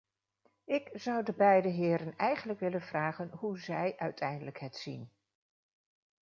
[0.65, 5.09] Ik zou de beide heren eigenlijk willen vragen hoe zij uiteindelijk het zien.